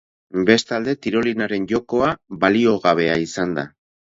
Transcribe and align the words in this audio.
Bestalde, 0.45 0.95
tirolinaren 1.07 1.69
jokoa 1.73 2.09
baliogabea 2.47 3.23
izan 3.29 3.57
da. 3.61 3.71